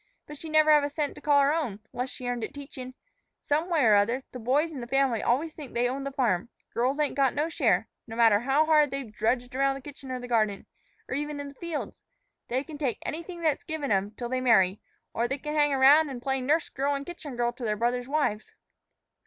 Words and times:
But 0.25 0.39
she'd 0.39 0.49
never 0.49 0.71
have 0.71 0.83
a 0.83 0.89
cent 0.89 1.13
to 1.13 1.21
call 1.21 1.39
her 1.43 1.53
own 1.53 1.79
'less 1.93 2.09
she 2.09 2.27
earned 2.27 2.43
it 2.43 2.55
teachin'. 2.55 2.95
Some 3.39 3.69
way 3.69 3.85
or 3.85 3.93
other, 3.93 4.23
the 4.31 4.39
boys 4.39 4.71
in 4.71 4.81
a 4.81 4.87
family 4.87 5.21
always 5.21 5.53
think 5.53 5.75
they 5.75 5.87
own 5.87 6.05
the 6.05 6.11
farm; 6.11 6.49
girls 6.73 6.99
ain't 6.99 7.13
got 7.13 7.35
no 7.35 7.49
share, 7.49 7.87
no 8.07 8.15
matter 8.15 8.39
how 8.39 8.65
hard 8.65 8.89
they've 8.89 9.11
drudged 9.11 9.53
around 9.53 9.75
the 9.75 9.81
kitchen 9.81 10.09
or 10.09 10.19
the 10.19 10.27
garden, 10.27 10.65
or 11.07 11.13
even 11.13 11.39
in 11.39 11.49
the 11.49 11.53
fields. 11.53 12.01
They 12.47 12.63
can 12.63 12.79
take 12.79 12.97
anything 13.05 13.41
that's 13.43 13.63
given 13.63 13.91
'em 13.91 14.09
till 14.17 14.27
they 14.27 14.41
marry; 14.41 14.81
or 15.13 15.27
they 15.27 15.37
can 15.37 15.53
hang 15.53 15.71
around 15.71 16.09
an' 16.09 16.19
play 16.19 16.41
nurse 16.41 16.67
girl 16.69 16.95
an' 16.95 17.05
kitchen 17.05 17.35
girl 17.35 17.51
to 17.53 17.63
their 17.63 17.77
brothers' 17.77 18.07
wives." 18.07 18.53